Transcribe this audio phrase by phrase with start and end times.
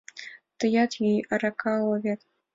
[0.59, 2.19] Тыят йӱ— арака уло вет.